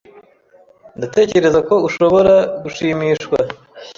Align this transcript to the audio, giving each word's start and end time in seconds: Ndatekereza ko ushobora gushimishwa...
Ndatekereza 0.97 1.59
ko 1.67 1.75
ushobora 1.87 2.33
gushimishwa... 2.63 3.37